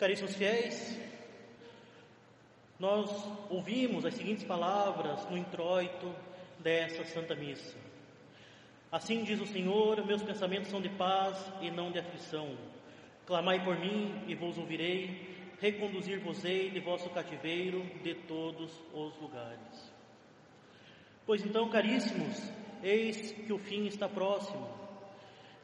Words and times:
Caríssimos 0.00 0.34
fiéis, 0.34 0.98
nós 2.78 3.10
ouvimos 3.50 4.06
as 4.06 4.14
seguintes 4.14 4.44
palavras 4.44 5.28
no 5.28 5.36
introito 5.36 6.10
dessa 6.58 7.04
Santa 7.04 7.34
Missa. 7.34 7.76
Assim 8.90 9.22
diz 9.24 9.38
o 9.42 9.46
Senhor: 9.46 10.02
Meus 10.06 10.22
pensamentos 10.22 10.70
são 10.70 10.80
de 10.80 10.88
paz 10.88 11.36
e 11.60 11.70
não 11.70 11.92
de 11.92 11.98
aflição. 11.98 12.56
Clamai 13.26 13.62
por 13.62 13.78
mim 13.78 14.24
e 14.26 14.34
vos 14.34 14.56
ouvirei, 14.56 15.36
reconduzir-vos-ei 15.60 16.70
de 16.70 16.80
vosso 16.80 17.10
cativeiro 17.10 17.84
de 18.02 18.14
todos 18.14 18.72
os 18.94 19.14
lugares. 19.20 19.92
Pois 21.26 21.44
então, 21.44 21.68
caríssimos, 21.68 22.50
eis 22.82 23.32
que 23.32 23.52
o 23.52 23.58
fim 23.58 23.84
está 23.84 24.08
próximo. 24.08 24.79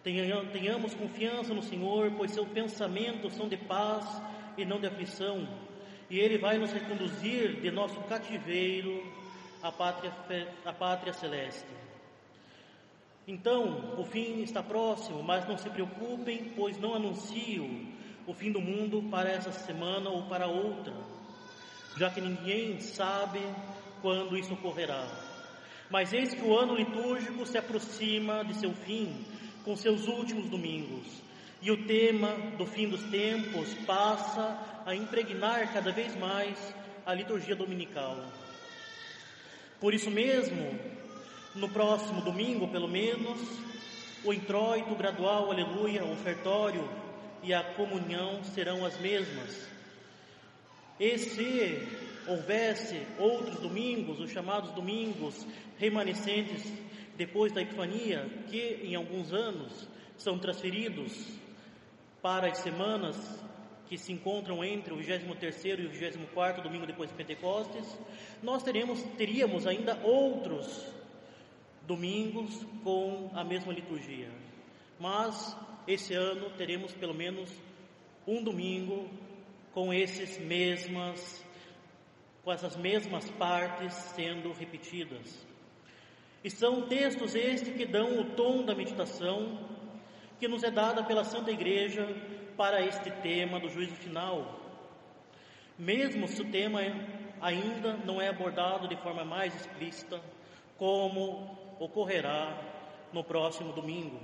Tenhamos 0.06 0.94
confiança 0.94 1.52
no 1.52 1.60
Senhor, 1.62 2.12
pois 2.16 2.30
seus 2.30 2.46
pensamentos 2.50 3.34
são 3.34 3.48
de 3.48 3.56
paz 3.56 4.22
e 4.56 4.64
não 4.64 4.78
de 4.78 4.86
aflição, 4.86 5.48
e 6.08 6.20
Ele 6.20 6.38
vai 6.38 6.58
nos 6.58 6.72
reconduzir 6.72 7.60
de 7.60 7.72
nosso 7.72 8.00
cativeiro 8.02 9.02
à 9.60 9.72
pátria, 9.72 10.14
à 10.64 10.72
pátria 10.72 11.12
celeste. 11.12 11.66
Então, 13.26 13.98
o 13.98 14.04
fim 14.04 14.42
está 14.42 14.62
próximo, 14.62 15.24
mas 15.24 15.44
não 15.48 15.58
se 15.58 15.68
preocupem, 15.70 16.52
pois 16.54 16.78
não 16.78 16.94
anuncio 16.94 17.64
o 18.28 18.32
fim 18.32 18.52
do 18.52 18.60
mundo 18.60 19.02
para 19.10 19.28
essa 19.28 19.50
semana 19.50 20.08
ou 20.08 20.28
para 20.28 20.46
outra, 20.46 20.94
já 21.96 22.08
que 22.10 22.20
ninguém 22.20 22.78
sabe 22.78 23.40
quando 24.00 24.38
isso 24.38 24.54
ocorrerá. 24.54 25.04
Mas 25.90 26.12
eis 26.12 26.32
que 26.32 26.44
o 26.44 26.56
ano 26.56 26.76
litúrgico 26.76 27.44
se 27.44 27.58
aproxima 27.58 28.44
de 28.44 28.54
seu 28.54 28.72
fim, 28.72 29.24
com 29.66 29.74
seus 29.76 30.06
últimos 30.06 30.48
domingos, 30.48 31.04
e 31.60 31.72
o 31.72 31.86
tema 31.88 32.36
do 32.56 32.64
fim 32.64 32.88
dos 32.88 33.02
tempos 33.10 33.74
passa 33.84 34.56
a 34.86 34.94
impregnar 34.94 35.72
cada 35.72 35.90
vez 35.90 36.14
mais 36.14 36.56
a 37.04 37.12
liturgia 37.12 37.56
dominical. 37.56 38.16
Por 39.80 39.92
isso 39.92 40.08
mesmo, 40.08 40.78
no 41.56 41.68
próximo 41.68 42.20
domingo, 42.20 42.68
pelo 42.68 42.86
menos, 42.86 43.40
o 44.24 44.32
introito 44.32 44.94
gradual, 44.94 45.50
aleluia, 45.50 46.04
o 46.04 46.12
ofertório 46.12 46.88
e 47.42 47.52
a 47.52 47.64
comunhão 47.74 48.44
serão 48.44 48.84
as 48.84 48.96
mesmas. 49.00 49.68
E 51.00 51.18
se 51.18 51.88
houvesse 52.28 53.04
outros 53.18 53.58
domingos, 53.58 54.20
os 54.20 54.30
chamados 54.30 54.70
domingos 54.70 55.44
remanescentes 55.76 56.72
depois 57.16 57.52
da 57.52 57.62
Epifania, 57.62 58.28
que 58.48 58.80
em 58.82 58.94
alguns 58.94 59.32
anos 59.32 59.88
são 60.16 60.38
transferidos 60.38 61.38
para 62.22 62.48
as 62.48 62.58
semanas 62.58 63.16
que 63.88 63.96
se 63.96 64.12
encontram 64.12 64.64
entre 64.64 64.92
o 64.92 64.96
23 64.96 65.64
e 65.64 65.86
o 65.86 65.90
24 65.90 66.62
domingo 66.62 66.86
depois 66.86 67.08
de 67.08 67.16
Pentecostes, 67.16 67.86
nós 68.42 68.62
teremos, 68.62 69.02
teríamos 69.16 69.66
ainda 69.66 69.96
outros 70.02 70.92
domingos 71.86 72.66
com 72.82 73.30
a 73.32 73.44
mesma 73.44 73.72
liturgia. 73.72 74.28
Mas 74.98 75.56
esse 75.86 76.14
ano 76.14 76.50
teremos 76.56 76.92
pelo 76.94 77.14
menos 77.14 77.50
um 78.26 78.42
domingo 78.42 79.08
com 79.72 79.94
esses 79.94 80.38
mesmas 80.38 81.44
com 82.42 82.52
essas 82.52 82.76
mesmas 82.76 83.28
partes 83.32 83.92
sendo 84.14 84.52
repetidas. 84.52 85.44
E 86.44 86.50
são 86.50 86.82
textos 86.82 87.34
estes 87.34 87.74
que 87.74 87.84
dão 87.84 88.20
o 88.20 88.24
tom 88.36 88.64
da 88.64 88.74
meditação 88.74 89.58
que 90.38 90.46
nos 90.46 90.62
é 90.62 90.70
dada 90.70 91.02
pela 91.02 91.24
Santa 91.24 91.50
Igreja 91.50 92.06
para 92.56 92.82
este 92.82 93.10
tema 93.10 93.58
do 93.58 93.68
juízo 93.68 93.94
final. 93.96 94.60
Mesmo 95.78 96.28
se 96.28 96.40
o 96.40 96.50
tema 96.50 96.80
ainda 97.40 97.94
não 98.04 98.20
é 98.20 98.28
abordado 98.28 98.88
de 98.88 98.96
forma 98.96 99.24
mais 99.24 99.54
explícita, 99.54 100.20
como 100.78 101.76
ocorrerá 101.78 102.58
no 103.12 103.22
próximo 103.24 103.72
domingo. 103.72 104.20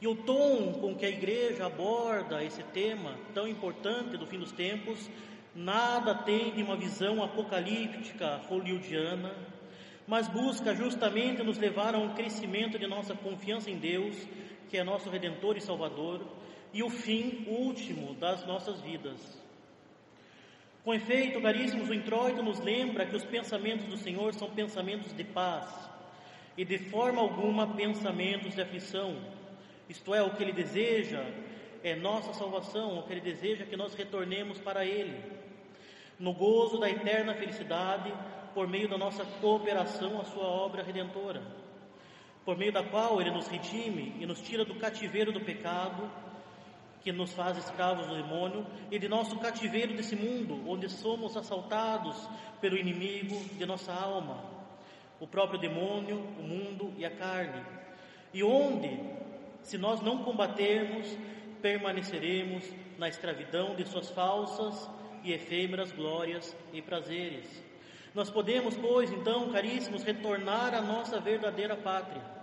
E 0.00 0.06
o 0.06 0.14
tom 0.14 0.72
com 0.80 0.94
que 0.94 1.04
a 1.04 1.10
igreja 1.10 1.66
aborda 1.66 2.42
esse 2.42 2.62
tema 2.62 3.14
tão 3.34 3.46
importante 3.46 4.16
do 4.16 4.26
fim 4.26 4.38
dos 4.38 4.52
tempos, 4.52 5.10
nada 5.54 6.14
tem 6.14 6.52
de 6.52 6.62
uma 6.62 6.76
visão 6.76 7.22
apocalíptica 7.22 8.40
hollywoodiana, 8.48 9.34
mas 10.06 10.28
busca 10.28 10.74
justamente 10.74 11.42
nos 11.42 11.58
levar 11.58 11.94
a 11.94 11.98
um 11.98 12.14
crescimento 12.14 12.78
de 12.78 12.86
nossa 12.86 13.14
confiança 13.14 13.70
em 13.70 13.78
Deus, 13.78 14.16
que 14.68 14.76
é 14.76 14.84
nosso 14.84 15.10
Redentor 15.10 15.56
e 15.56 15.60
Salvador, 15.60 16.24
e 16.72 16.82
o 16.82 16.90
fim 16.90 17.44
último 17.46 18.14
das 18.14 18.46
nossas 18.46 18.80
vidas. 18.80 19.20
Com 20.84 20.94
efeito, 20.94 21.40
caríssimos, 21.42 21.90
o 21.90 21.94
introito 21.94 22.42
nos 22.42 22.58
lembra 22.60 23.04
que 23.04 23.16
os 23.16 23.24
pensamentos 23.24 23.86
do 23.86 23.98
Senhor 23.98 24.32
são 24.32 24.50
pensamentos 24.50 25.12
de 25.12 25.24
paz 25.24 25.68
e 26.56 26.64
de 26.64 26.78
forma 26.78 27.20
alguma 27.20 27.74
pensamentos 27.74 28.54
de 28.54 28.62
aflição. 28.62 29.16
Isto 29.88 30.14
é, 30.14 30.22
o 30.22 30.30
que 30.30 30.42
Ele 30.42 30.52
deseja 30.52 31.22
é 31.82 31.94
nossa 31.94 32.32
salvação, 32.32 32.98
o 32.98 33.02
que 33.02 33.12
Ele 33.12 33.20
deseja 33.20 33.64
é 33.64 33.66
que 33.66 33.76
nós 33.76 33.94
retornemos 33.94 34.58
para 34.58 34.84
Ele, 34.84 35.20
no 36.18 36.32
gozo 36.32 36.78
da 36.78 36.88
eterna 36.88 37.34
felicidade, 37.34 38.12
por 38.54 38.68
meio 38.68 38.88
da 38.88 38.98
nossa 38.98 39.24
cooperação 39.24 40.20
à 40.20 40.24
Sua 40.24 40.44
obra 40.44 40.82
redentora, 40.82 41.42
por 42.44 42.56
meio 42.56 42.72
da 42.72 42.82
qual 42.82 43.20
Ele 43.20 43.30
nos 43.30 43.48
redime 43.48 44.16
e 44.18 44.26
nos 44.26 44.40
tira 44.40 44.64
do 44.64 44.74
cativeiro 44.76 45.32
do 45.32 45.40
pecado 45.40 46.10
que 47.02 47.12
nos 47.12 47.32
faz 47.32 47.56
escravos 47.56 48.06
do 48.06 48.14
demônio 48.14 48.66
e 48.90 48.98
de 48.98 49.08
nosso 49.08 49.38
cativeiro 49.38 49.94
desse 49.94 50.14
mundo, 50.14 50.68
onde 50.68 50.88
somos 50.88 51.36
assaltados 51.36 52.28
pelo 52.60 52.76
inimigo 52.76 53.36
de 53.56 53.64
nossa 53.64 53.92
alma, 53.92 54.44
o 55.18 55.26
próprio 55.26 55.58
demônio, 55.58 56.18
o 56.38 56.42
mundo 56.42 56.92
e 56.96 57.04
a 57.04 57.10
carne, 57.10 57.64
e 58.32 58.42
onde, 58.42 59.00
se 59.62 59.78
nós 59.78 60.00
não 60.00 60.22
combatermos, 60.22 61.16
permaneceremos 61.62 62.64
na 62.98 63.08
escravidão 63.08 63.74
de 63.74 63.84
suas 63.86 64.10
falsas 64.10 64.88
e 65.24 65.32
efêmeras 65.32 65.92
glórias 65.92 66.56
e 66.72 66.80
prazeres. 66.82 67.69
Nós 68.14 68.28
podemos, 68.28 68.76
pois, 68.76 69.10
então, 69.12 69.50
caríssimos, 69.50 70.02
retornar 70.02 70.74
à 70.74 70.80
nossa 70.80 71.20
verdadeira 71.20 71.76
pátria 71.76 72.40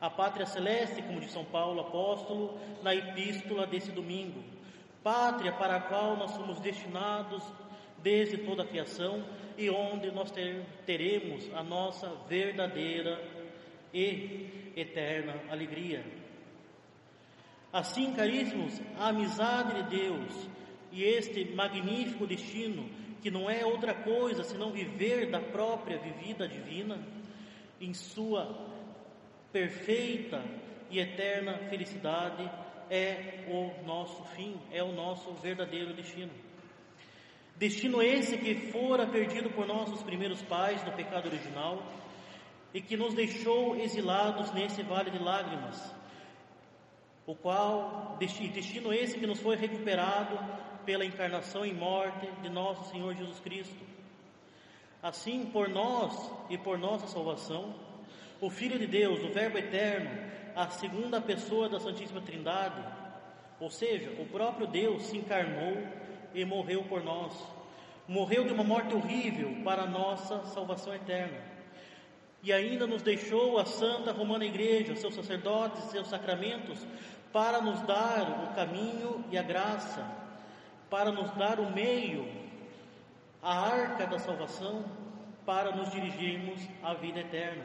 a 0.00 0.08
pátria 0.08 0.46
celeste, 0.46 1.02
como 1.02 1.20
diz 1.20 1.30
São 1.30 1.44
Paulo 1.44 1.80
apóstolo 1.80 2.58
na 2.82 2.94
epístola 2.94 3.66
desse 3.66 3.90
domingo, 3.90 4.42
pátria 5.02 5.52
para 5.52 5.76
a 5.76 5.80
qual 5.80 6.16
nós 6.16 6.30
somos 6.30 6.58
destinados 6.58 7.42
desde 7.98 8.38
toda 8.38 8.62
a 8.62 8.66
criação 8.66 9.22
e 9.58 9.68
onde 9.68 10.10
nós 10.10 10.30
ter, 10.30 10.64
teremos 10.86 11.44
a 11.54 11.62
nossa 11.62 12.08
verdadeira 12.26 13.22
e 13.92 14.72
eterna 14.74 15.34
alegria. 15.50 16.02
Assim, 17.70 18.14
caríssimos, 18.14 18.80
a 18.98 19.08
amizade 19.08 19.82
de 19.82 19.96
Deus 19.98 20.48
e 20.90 21.04
este 21.04 21.44
magnífico 21.54 22.26
destino, 22.26 22.88
que 23.20 23.30
não 23.30 23.48
é 23.48 23.64
outra 23.64 23.94
coisa 23.94 24.42
senão 24.42 24.72
viver 24.72 25.30
da 25.30 25.40
própria 25.40 25.98
vivida 25.98 26.48
divina, 26.48 26.98
em 27.80 27.94
sua 27.94 28.68
perfeita 29.52 30.42
e 30.90 30.98
eterna 30.98 31.58
felicidade 31.68 32.50
é 32.90 33.44
o 33.48 33.86
nosso 33.86 34.24
fim, 34.34 34.60
é 34.72 34.82
o 34.82 34.92
nosso 34.92 35.32
verdadeiro 35.34 35.94
destino. 35.94 36.32
Destino 37.56 38.02
esse 38.02 38.38
que 38.38 38.70
fora 38.72 39.06
perdido 39.06 39.50
por 39.50 39.66
nossos 39.66 40.02
primeiros 40.02 40.42
pais 40.42 40.82
no 40.84 40.92
pecado 40.92 41.26
original 41.26 41.82
e 42.72 42.80
que 42.80 42.96
nos 42.96 43.14
deixou 43.14 43.76
exilados 43.76 44.50
nesse 44.52 44.82
vale 44.82 45.10
de 45.10 45.18
lágrimas, 45.18 45.94
o 47.30 47.34
qual 47.36 48.16
destino 48.18 48.92
esse 48.92 49.16
que 49.16 49.26
nos 49.26 49.38
foi 49.38 49.54
recuperado 49.54 50.36
pela 50.84 51.04
encarnação 51.04 51.64
e 51.64 51.72
morte 51.72 52.28
de 52.42 52.48
nosso 52.48 52.90
Senhor 52.90 53.14
Jesus 53.14 53.38
Cristo. 53.38 53.84
Assim, 55.00 55.46
por 55.46 55.68
nós 55.68 56.28
e 56.50 56.58
por 56.58 56.76
nossa 56.76 57.06
salvação, 57.06 57.72
o 58.40 58.50
Filho 58.50 58.80
de 58.80 58.86
Deus, 58.88 59.22
o 59.22 59.28
Verbo 59.28 59.58
eterno, 59.58 60.10
a 60.56 60.70
segunda 60.70 61.20
pessoa 61.20 61.68
da 61.68 61.78
Santíssima 61.78 62.20
Trindade, 62.20 62.82
ou 63.60 63.70
seja, 63.70 64.10
o 64.20 64.26
próprio 64.26 64.66
Deus 64.66 65.04
se 65.04 65.16
encarnou 65.16 65.86
e 66.34 66.44
morreu 66.44 66.82
por 66.82 67.04
nós. 67.04 67.32
Morreu 68.08 68.42
de 68.42 68.52
uma 68.52 68.64
morte 68.64 68.92
horrível 68.92 69.62
para 69.62 69.82
a 69.82 69.86
nossa 69.86 70.46
salvação 70.46 70.92
eterna. 70.92 71.38
E 72.42 72.52
ainda 72.52 72.86
nos 72.86 73.02
deixou 73.02 73.58
a 73.58 73.66
Santa 73.66 74.12
Romana 74.12 74.46
Igreja, 74.46 74.96
seus 74.96 75.14
sacerdotes, 75.14 75.84
seus 75.84 76.08
sacramentos, 76.08 76.86
para 77.32 77.60
nos 77.60 77.80
dar 77.82 78.44
o 78.44 78.54
caminho 78.54 79.24
e 79.30 79.38
a 79.38 79.42
graça, 79.42 80.04
para 80.88 81.12
nos 81.12 81.30
dar 81.32 81.60
o 81.60 81.70
meio, 81.70 82.28
a 83.42 83.58
arca 83.58 84.06
da 84.06 84.18
salvação, 84.18 84.84
para 85.46 85.74
nos 85.74 85.90
dirigirmos 85.90 86.60
à 86.82 86.94
vida 86.94 87.20
eterna. 87.20 87.64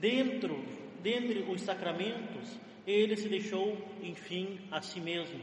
Dentro, 0.00 0.64
dentre 1.02 1.40
os 1.50 1.60
sacramentos, 1.62 2.58
ele 2.86 3.16
se 3.16 3.28
deixou, 3.28 3.76
enfim, 4.02 4.60
a 4.70 4.80
si 4.80 5.00
mesmo. 5.00 5.40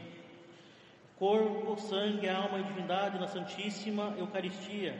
corpo, 1.18 1.76
sangue, 1.78 2.28
alma 2.28 2.58
e 2.58 2.64
divindade 2.64 3.18
na 3.18 3.26
Santíssima 3.26 4.14
Eucaristia. 4.18 4.94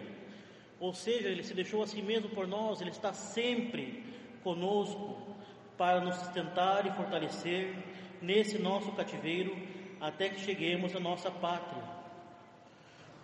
Ou 0.81 0.95
seja, 0.95 1.29
ele 1.29 1.43
se 1.43 1.53
deixou 1.53 1.83
a 1.83 1.87
si 1.87 2.01
mesmo 2.01 2.31
por 2.31 2.47
nós, 2.47 2.81
ele 2.81 2.91
está 2.91 3.13
sempre 3.13 4.03
conosco 4.43 5.36
para 5.77 6.01
nos 6.01 6.17
sustentar 6.17 6.87
e 6.87 6.93
fortalecer 6.93 7.75
nesse 8.21 8.59
nosso 8.59 8.93
cativeiro 8.93 9.57
até 10.01 10.29
que 10.29 10.41
cheguemos 10.41 10.95
à 10.95 11.01
nossa 11.01 11.31
pátria. 11.31 11.83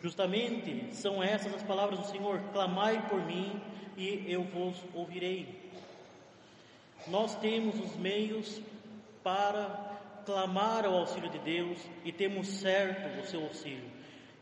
Justamente 0.02 0.94
são 0.94 1.22
essas 1.22 1.54
as 1.54 1.62
palavras 1.62 1.98
do 1.98 2.06
Senhor: 2.06 2.40
clamai 2.52 3.06
por 3.08 3.24
mim 3.24 3.60
e 3.96 4.24
eu 4.26 4.42
vos 4.44 4.82
ouvirei. 4.94 5.70
Nós 7.06 7.34
temos 7.36 7.78
os 7.80 7.96
meios 7.96 8.60
para 9.22 9.92
clamar 10.24 10.84
ao 10.84 10.94
auxílio 10.94 11.30
de 11.30 11.38
Deus 11.38 11.78
e 12.04 12.12
temos 12.12 12.48
certo 12.48 13.20
o 13.20 13.26
seu 13.26 13.42
auxílio. 13.42 13.90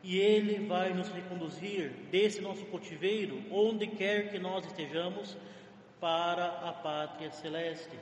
E 0.02 0.18
Ele 0.18 0.66
vai 0.66 0.94
nos 0.94 1.08
reconduzir 1.08 1.90
desse 2.10 2.40
nosso 2.40 2.64
cotiveiro, 2.66 3.42
onde 3.50 3.86
quer 3.86 4.30
que 4.30 4.38
nós 4.38 4.64
estejamos, 4.64 5.36
para 6.00 6.46
a 6.68 6.72
pátria 6.72 7.30
celeste. 7.30 7.98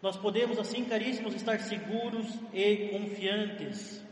Nós 0.00 0.16
podemos, 0.16 0.58
assim, 0.58 0.84
caríssimos, 0.84 1.34
estar 1.34 1.60
seguros 1.60 2.26
e 2.52 2.88
confiantes. 2.88 4.02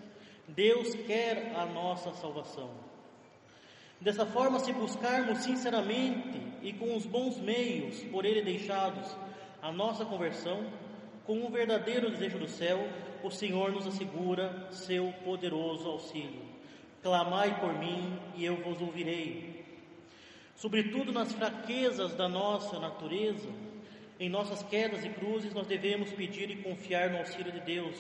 Deus 0.47 0.95
quer 1.07 1.53
a 1.57 1.67
nossa 1.67 2.13
salvação. 2.13 2.71
Dessa 4.01 4.25
forma, 4.25 4.61
se 4.61 4.73
buscarmos 4.73 5.39
sinceramente 5.41 6.41
e 6.63 6.73
com 6.73 6.97
os 6.97 7.05
bons 7.05 7.39
meios 7.39 8.03
por 8.05 8.25
Ele 8.25 8.43
deixados 8.43 9.17
a 9.61 9.73
nossa 9.73 10.05
conversão, 10.05 10.65
com 11.27 11.39
um 11.39 11.51
verdadeiro 11.51 12.11
desejo 12.11 12.39
do 12.39 12.49
céu, 12.49 12.79
o 13.23 13.31
Senhor 13.31 13.73
nos 13.73 13.87
assegura 13.87 14.69
seu 14.71 15.13
poderoso 15.25 15.89
auxílio. 15.89 16.43
Clamai 17.03 17.61
por 17.61 17.79
mim 17.79 18.19
e 18.35 18.45
eu 18.45 18.57
vos 18.57 18.81
ouvirei. 18.81 19.60
Sobretudo 20.61 21.11
nas 21.11 21.33
fraquezas 21.33 22.15
da 22.15 22.29
nossa 22.29 22.79
natureza, 22.79 23.49
em 24.19 24.29
nossas 24.29 24.63
quedas 24.65 25.03
e 25.03 25.09
cruzes, 25.09 25.55
nós 25.55 25.67
devemos 25.67 26.13
pedir 26.13 26.51
e 26.51 26.57
confiar 26.57 27.09
no 27.09 27.17
auxílio 27.17 27.51
de 27.51 27.61
Deus, 27.61 27.97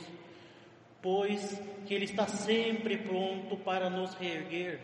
pois 1.01 1.59
que 1.87 1.95
Ele 1.95 2.05
está 2.05 2.27
sempre 2.27 2.99
pronto 2.99 3.57
para 3.57 3.89
nos 3.89 4.12
reerguer 4.12 4.79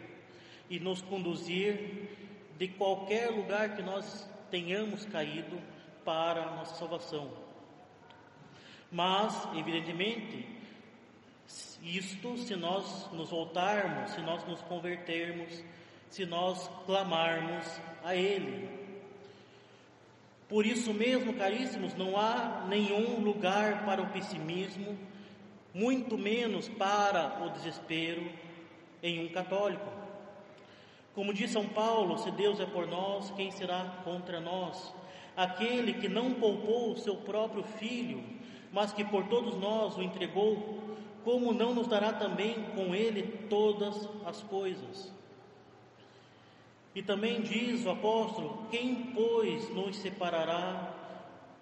e 0.70 0.80
nos 0.80 1.02
conduzir 1.02 2.08
de 2.56 2.66
qualquer 2.66 3.28
lugar 3.28 3.76
que 3.76 3.82
nós 3.82 4.26
tenhamos 4.50 5.04
caído 5.04 5.60
para 6.02 6.44
a 6.44 6.56
nossa 6.56 6.76
salvação. 6.76 7.30
Mas, 8.90 9.54
evidentemente, 9.54 10.48
isto 11.82 12.38
se 12.38 12.56
nós 12.56 13.12
nos 13.12 13.28
voltarmos, 13.28 14.12
se 14.12 14.22
nós 14.22 14.42
nos 14.48 14.62
convertermos, 14.62 15.62
se 16.10 16.24
nós 16.24 16.70
clamarmos 16.86 17.66
a 18.04 18.14
Ele. 18.14 18.68
Por 20.48 20.64
isso 20.64 20.94
mesmo, 20.94 21.34
caríssimos, 21.34 21.94
não 21.94 22.16
há 22.16 22.64
nenhum 22.68 23.20
lugar 23.20 23.84
para 23.84 24.00
o 24.00 24.08
pessimismo, 24.10 24.96
muito 25.74 26.16
menos 26.16 26.68
para 26.68 27.44
o 27.44 27.50
desespero 27.50 28.30
em 29.02 29.26
um 29.26 29.28
católico. 29.28 29.90
Como 31.14 31.34
diz 31.34 31.50
São 31.50 31.66
Paulo, 31.66 32.18
se 32.18 32.30
Deus 32.30 32.60
é 32.60 32.66
por 32.66 32.86
nós, 32.86 33.30
quem 33.32 33.50
será 33.50 34.00
contra 34.04 34.38
nós? 34.38 34.94
Aquele 35.36 35.94
que 35.94 36.08
não 36.08 36.34
poupou 36.34 36.92
o 36.92 36.98
seu 36.98 37.16
próprio 37.16 37.64
filho, 37.64 38.22
mas 38.72 38.92
que 38.92 39.04
por 39.04 39.24
todos 39.24 39.56
nós 39.56 39.96
o 39.96 40.02
entregou, 40.02 40.78
como 41.24 41.52
não 41.52 41.74
nos 41.74 41.88
dará 41.88 42.12
também 42.12 42.62
com 42.74 42.94
ele 42.94 43.22
todas 43.48 44.08
as 44.24 44.42
coisas? 44.42 45.15
E 46.96 47.02
também 47.02 47.42
diz 47.42 47.84
o 47.84 47.90
apóstolo: 47.90 48.66
Quem, 48.70 49.12
pois, 49.14 49.68
nos 49.68 49.98
separará 49.98 50.94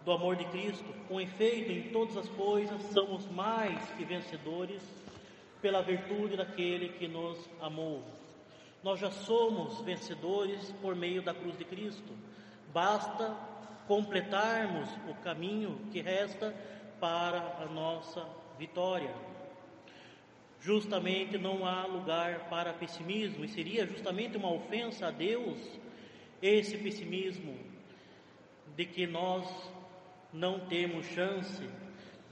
do 0.05 0.13
amor 0.13 0.37
de 0.37 0.45
Cristo? 0.45 0.85
Com 1.09 1.21
efeito, 1.21 1.73
em 1.73 1.91
todas 1.91 2.17
as 2.17 2.29
coisas 2.29 2.81
somos 2.93 3.27
mais 3.33 3.85
que 3.97 4.05
vencedores 4.05 4.81
pela 5.61 5.83
virtude 5.83 6.37
daquele 6.37 6.91
que 6.91 7.09
nos 7.09 7.51
amou. 7.61 8.05
Nós 8.81 9.01
já 9.01 9.11
somos 9.11 9.81
vencedores 9.81 10.71
por 10.81 10.95
meio 10.95 11.21
da 11.21 11.35
cruz 11.35 11.59
de 11.59 11.65
Cristo. 11.65 12.13
Basta 12.73 13.37
completarmos 13.89 14.89
o 15.11 15.15
caminho 15.17 15.81
que 15.91 16.01
resta 16.01 16.55
para 17.01 17.57
a 17.61 17.67
nossa 17.67 18.25
vitória. 18.57 19.13
Justamente 20.65 21.37
não 21.37 21.67
há 21.67 21.85
lugar 21.85 22.49
para 22.49 22.73
pessimismo, 22.73 23.45
e 23.45 23.49
seria 23.49 23.87
justamente 23.87 24.39
uma 24.39 24.51
ofensa 24.51 25.09
a 25.09 25.11
Deus 25.11 25.59
esse 26.41 26.79
pessimismo 26.79 27.55
de 28.75 28.87
que 28.87 29.07
nós 29.07 29.47
não 30.33 30.61
temos 30.61 31.05
chance 31.09 31.63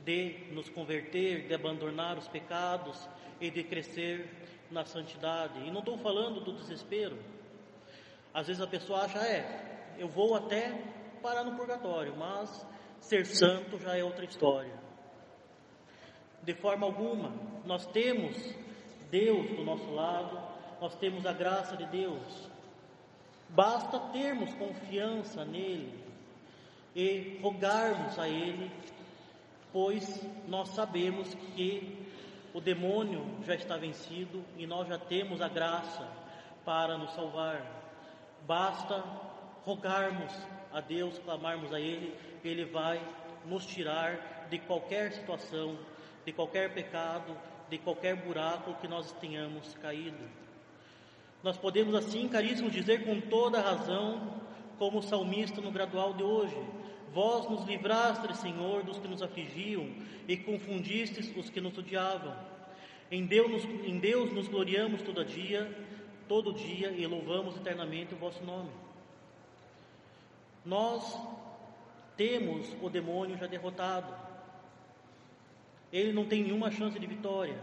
de 0.03 0.47
nos 0.51 0.71
converter, 0.71 1.47
de 1.47 1.53
abandonar 1.53 2.17
os 2.17 2.27
pecados 2.27 3.07
e 3.39 3.51
de 3.51 3.63
crescer 3.65 4.27
na 4.71 4.87
santidade. 4.87 5.61
E 5.67 5.71
não 5.71 5.81
estou 5.81 5.99
falando 5.99 6.41
do 6.41 6.55
desespero. 6.55 7.19
Às 8.33 8.47
vezes 8.47 8.63
a 8.63 8.67
pessoa 8.67 9.03
acha, 9.03 9.19
é, 9.19 9.95
eu 9.99 10.09
vou 10.09 10.35
até 10.35 10.73
parar 11.21 11.45
no 11.45 11.55
purgatório, 11.55 12.17
mas 12.17 12.67
ser 12.99 13.27
santo 13.27 13.79
já 13.79 13.95
é 13.95 14.03
outra 14.03 14.25
história. 14.25 14.73
De 16.43 16.55
forma 16.55 16.87
alguma, 16.87 17.33
nós 17.65 17.87
temos 17.87 18.37
Deus 19.11 19.51
do 19.51 19.65
nosso 19.65 19.91
lado, 19.93 20.41
nós 20.81 20.95
temos 20.97 21.27
a 21.27 21.33
graça 21.33 21.77
de 21.77 21.87
Deus. 21.87 22.51
Basta 23.49 23.99
termos 24.13 24.53
confiança 24.55 25.45
nele 25.45 25.93
e 26.95 27.39
rogarmos 27.43 28.19
a 28.19 28.29
ele, 28.29 28.71
pois 29.73 30.21
nós 30.49 30.69
sabemos 30.71 31.33
que 31.55 32.03
o 32.55 32.61
demônio 32.61 33.25
já 33.47 33.55
está 33.55 33.77
vencido 33.77 34.45
e 34.57 34.67
nós 34.67 34.89
já 34.89 34.99
temos 34.99 35.41
a 35.41 35.49
graça 35.49 36.07
para 36.65 36.99
nos 36.99 37.13
salvar. 37.13 37.65
Basta 38.47 39.03
rogarmos 39.65 40.33
a 40.73 40.81
Deus, 40.81 41.19
clamarmos 41.19 41.73
a 41.73 41.81
Ele, 41.81 42.15
Ele 42.45 42.65
vai 42.65 43.01
nos 43.47 43.67
tirar 43.67 44.47
de 44.51 44.59
qualquer 44.59 45.13
situação, 45.13 45.79
de 46.25 46.33
qualquer 46.33 46.73
pecado, 46.73 47.37
de 47.69 47.79
qualquer 47.79 48.17
buraco 48.17 48.75
que 48.81 48.89
nós 48.89 49.13
tenhamos 49.13 49.75
caído. 49.75 50.25
Nós 51.43 51.57
podemos 51.57 51.95
assim, 51.95 52.29
caríssimos, 52.29 52.73
dizer 52.73 53.05
com 53.05 53.21
toda 53.21 53.61
razão, 53.61 54.41
como 54.79 54.99
o 54.99 55.03
salmista 55.03 55.61
no 55.61 55.71
gradual 55.71 56.15
de 56.15 56.23
hoje: 56.23 56.57
Vós 57.13 57.49
nos 57.51 57.65
livrastes, 57.67 58.39
Senhor, 58.39 58.83
dos 58.85 58.99
que 58.99 59.09
nos 59.09 59.23
afligiam 59.23 59.91
e 60.29 60.37
confundistes 60.37 61.31
os 61.37 61.51
que 61.51 61.61
nos 61.61 61.77
odiavam. 61.77 62.35
Em 63.11 63.27
Deus, 63.27 63.65
em 63.65 63.99
Deus 63.99 64.33
nos 64.33 64.49
gloriamos 64.49 65.03
todo 65.03 65.25
dia, 65.25 65.71
todo 66.27 66.55
dia 66.55 66.91
e 66.91 67.07
louvamos 67.07 67.57
eternamente 67.57 68.15
o 68.15 68.17
vosso 68.17 68.43
nome. 68.43 68.71
Nós 70.65 71.19
temos 72.17 72.67
o 72.81 72.89
demônio 72.89 73.37
já 73.37 73.47
derrotado. 73.47 74.15
Ele 75.93 76.13
não 76.13 76.25
tem 76.25 76.43
nenhuma 76.43 76.71
chance 76.71 76.99
de 76.99 77.07
vitória. 77.07 77.61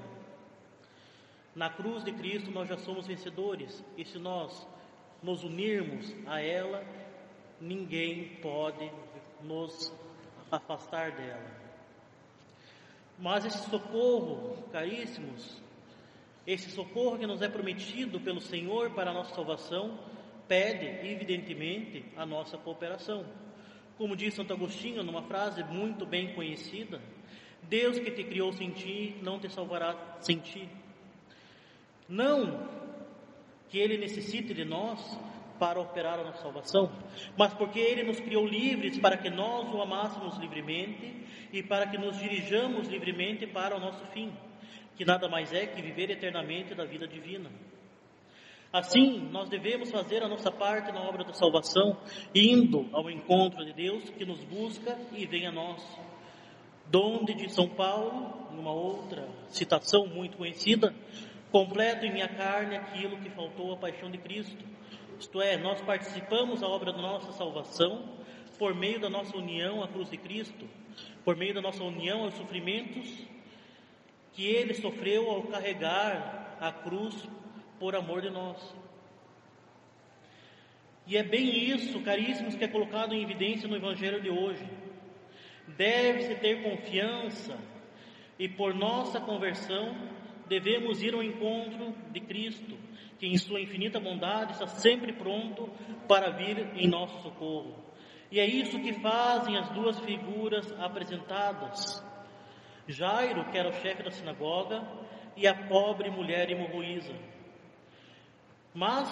Na 1.56 1.70
cruz 1.70 2.04
de 2.04 2.12
Cristo 2.12 2.52
nós 2.52 2.70
já 2.70 2.78
somos 2.78 3.08
vencedores, 3.08 3.84
e 3.98 4.06
se 4.06 4.20
nós 4.20 4.68
nos 5.22 5.44
unirmos 5.44 6.16
a 6.28 6.40
ela, 6.40 6.86
ninguém 7.60 8.38
pode 8.42 8.90
nos 9.44 9.92
afastar 10.52 11.12
dela. 11.12 11.60
Mas 13.18 13.44
esse 13.46 13.70
socorro, 13.70 14.64
caríssimos, 14.72 15.62
esse 16.48 16.70
socorro 16.72 17.18
que 17.18 17.28
nos 17.28 17.42
é 17.42 17.50
prometido 17.50 18.20
pelo 18.20 18.40
Senhor 18.40 18.92
para 18.92 19.12
a 19.12 19.14
nossa 19.14 19.36
salvação, 19.36 20.00
pede, 20.48 20.86
evidentemente, 21.08 22.06
a 22.16 22.26
nossa 22.26 22.58
cooperação. 22.58 23.26
Como 23.98 24.16
diz 24.16 24.34
Santo 24.34 24.54
Agostinho 24.54 25.04
numa 25.04 25.24
frase 25.24 25.64
muito 25.64 26.06
bem 26.06 26.34
conhecida, 26.34 27.02
Deus 27.70 28.00
que 28.00 28.10
te 28.10 28.24
criou 28.24 28.52
sem 28.52 28.72
ti 28.72 29.16
não 29.22 29.40
te 29.40 29.48
salvará 29.50 30.18
sem 30.20 30.40
ti. 30.40 30.68
Não 32.08 32.68
que 33.70 33.78
Ele 33.78 33.98
necessite 33.98 34.54
de 34.54 34.66
nós 34.66 35.00
para 35.60 35.80
operar 35.80 36.18
a 36.20 36.24
nossa 36.24 36.42
salvação, 36.42 36.90
mas 37.38 37.54
porque 37.54 37.80
Ele 37.80 38.04
nos 38.04 38.20
criou 38.20 38.48
livres 38.48 38.98
para 38.98 39.18
que 39.18 39.30
nós 39.30 39.72
o 39.72 39.82
amássemos 39.82 40.38
livremente 40.38 41.14
e 41.54 41.62
para 41.62 41.86
que 41.86 41.98
nos 41.98 42.18
dirijamos 42.18 42.88
livremente 42.88 43.46
para 43.46 43.76
o 43.76 43.80
nosso 43.80 44.04
fim, 44.08 44.34
que 44.96 45.06
nada 45.06 45.30
mais 45.30 45.54
é 45.54 45.68
que 45.68 45.82
viver 45.82 46.10
eternamente 46.10 46.74
da 46.74 46.86
vida 46.86 47.08
divina. 47.08 47.52
Assim, 48.72 49.20
nós 49.32 49.50
devemos 49.50 49.92
fazer 49.92 50.24
a 50.24 50.28
nossa 50.28 50.52
parte 50.52 50.92
na 50.92 51.02
obra 51.02 51.24
da 51.24 51.34
salvação, 51.34 51.98
indo 52.34 52.88
ao 52.94 53.10
encontro 53.10 53.66
de 53.66 53.74
Deus 53.74 54.10
que 54.12 54.26
nos 54.26 54.44
busca 54.44 54.98
e 55.12 55.26
vem 55.26 55.48
a 55.48 55.52
nós. 55.52 55.84
Donde 56.90 57.34
de 57.34 57.54
São 57.54 57.70
Paulo, 57.70 58.50
numa 58.52 58.72
outra 58.72 59.30
citação 59.50 60.08
muito 60.08 60.38
conhecida, 60.38 60.94
completo 61.52 62.06
em 62.06 62.12
minha 62.12 62.28
carne 62.28 62.76
aquilo 62.76 63.18
que 63.18 63.30
faltou 63.30 63.74
à 63.74 63.78
paixão 63.78 64.10
de 64.10 64.18
Cristo. 64.18 64.66
Isto 65.20 65.42
é, 65.42 65.58
nós 65.58 65.82
participamos 65.82 66.62
da 66.62 66.68
obra 66.68 66.92
da 66.92 67.02
nossa 67.02 67.32
salvação 67.34 68.18
por 68.58 68.74
meio 68.74 69.00
da 69.00 69.10
nossa 69.10 69.38
união 69.38 69.84
à 69.84 69.88
cruz 69.88 70.10
de 70.10 70.18
Cristo, 70.18 70.68
por 71.24 71.36
meio 71.36 71.54
da 71.54 71.62
nossa 71.62 71.84
união 71.84 72.24
aos 72.24 72.34
sofrimentos 72.34 73.28
que 74.34 74.46
ele 74.46 74.74
sofreu 74.74 75.30
ao 75.30 75.44
carregar 75.44 76.58
a 76.60 76.72
cruz 76.72 77.28
por 77.80 77.96
amor 77.96 78.22
de 78.22 78.30
nós. 78.30 78.58
E 81.08 81.18
é 81.18 81.24
bem 81.24 81.72
isso, 81.72 82.00
caríssimos, 82.02 82.56
que 82.56 82.64
é 82.64 82.68
colocado 82.68 83.14
em 83.14 83.24
evidência 83.24 83.68
no 83.68 83.76
Evangelho 83.76 84.22
de 84.22 84.30
hoje. 84.30 84.64
Deve-se 85.78 86.36
ter 86.36 86.64
confiança 86.64 87.58
e 88.38 88.48
por 88.48 88.74
nossa 88.74 89.20
conversão 89.20 89.96
devemos 90.48 91.02
ir 91.02 91.14
ao 91.14 91.24
encontro 91.24 91.94
de 92.12 92.20
Cristo, 92.22 92.78
que 93.20 93.28
em 93.28 93.38
sua 93.38 93.62
infinita 93.62 94.00
bondade 94.00 94.54
está 94.54 94.68
sempre 94.68 95.14
pronto 95.14 95.70
para 96.08 96.32
vir 96.32 96.76
em 96.76 96.88
nosso 96.88 97.22
socorro. 97.22 97.76
E 98.32 98.40
é 98.40 98.46
isso 98.46 98.80
que 98.80 98.94
fazem 98.94 99.58
as 99.58 99.70
duas 99.70 100.00
figuras 100.00 100.72
apresentadas. 100.80 102.04
Jairo, 102.88 103.46
que 103.52 103.58
era 103.58 103.70
o 103.70 103.74
chefe 103.74 104.04
da 104.04 104.12
sinagoga, 104.12 104.84
e 105.36 105.48
a 105.48 105.56
pobre 105.56 106.10
mulher 106.10 106.50
hemorroísa. 106.50 107.14
Mas 108.74 109.10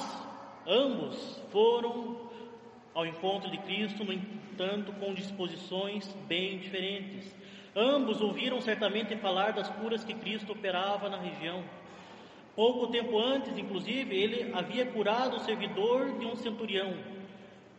ambos 0.67 1.41
foram 1.51 2.26
ao 2.97 3.05
encontro 3.05 3.51
de 3.51 3.59
Cristo, 3.59 4.03
no 4.03 4.11
entanto, 4.11 4.91
com 4.93 5.13
disposições 5.13 6.11
bem 6.27 6.57
diferentes. 6.57 7.31
Ambos 7.75 8.19
ouviram 8.21 8.59
certamente 8.59 9.15
falar 9.17 9.53
das 9.53 9.69
curas 9.69 10.03
que 10.03 10.15
Cristo 10.15 10.53
operava 10.53 11.07
na 11.07 11.17
região. 11.17 11.63
Pouco 12.55 12.87
tempo 12.87 13.19
antes, 13.19 13.55
inclusive, 13.55 14.15
ele 14.15 14.51
havia 14.51 14.83
curado 14.87 15.37
o 15.37 15.41
servidor 15.41 16.17
de 16.17 16.25
um 16.25 16.35
centurião, 16.35 16.97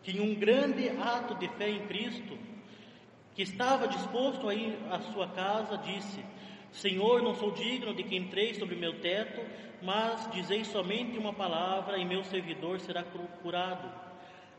que 0.05 0.17
em 0.17 0.21
um 0.21 0.37
grande 0.37 0.89
ato 0.91 1.35
de 1.35 1.49
fé 1.49 1.69
em 1.69 1.85
Cristo, 1.89 2.39
que 3.35 3.43
estava 3.43 3.89
disposto 3.89 4.49
a 4.49 4.55
ir 4.55 4.79
à 4.89 5.01
sua 5.01 5.27
casa, 5.27 5.79
disse: 5.79 6.25
Senhor, 6.71 7.23
não 7.23 7.35
sou 7.35 7.51
digno 7.51 7.93
de 7.93 8.05
que 8.05 8.17
entreis 8.17 8.57
sobre 8.57 8.77
meu 8.77 9.01
teto, 9.01 9.41
mas 9.83 10.31
dizei 10.31 10.65
somente 10.65 11.19
uma 11.19 11.33
palavra 11.33 11.99
e 11.99 12.05
meu 12.05 12.23
servidor 12.23 12.79
será 12.79 13.03
curado. 13.43 14.08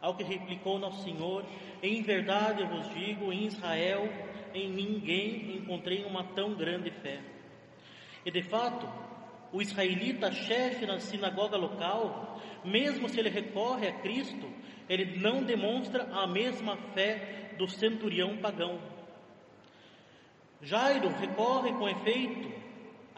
Ao 0.01 0.15
que 0.15 0.23
replicou 0.23 0.79
nosso 0.79 1.03
Senhor: 1.03 1.45
Em 1.83 2.01
verdade 2.01 2.61
eu 2.61 2.67
vos 2.67 2.89
digo, 2.93 3.31
em 3.31 3.45
Israel 3.45 4.07
em 4.53 4.69
ninguém 4.69 5.57
encontrei 5.57 6.03
uma 6.05 6.23
tão 6.23 6.55
grande 6.55 6.91
fé. 6.91 7.19
E 8.25 8.31
de 8.31 8.41
fato, 8.43 8.87
o 9.51 9.61
israelita 9.61 10.31
chefe 10.31 10.85
na 10.85 10.99
sinagoga 10.99 11.57
local, 11.57 12.39
mesmo 12.63 13.09
se 13.09 13.19
ele 13.19 13.29
recorre 13.29 13.87
a 13.87 13.93
Cristo, 13.99 14.49
ele 14.87 15.19
não 15.19 15.43
demonstra 15.43 16.03
a 16.11 16.27
mesma 16.27 16.77
fé 16.93 17.53
do 17.57 17.67
centurião 17.67 18.37
pagão. 18.37 18.79
Jairo 20.61 21.09
recorre 21.09 21.71
com 21.73 21.87
efeito 21.87 22.68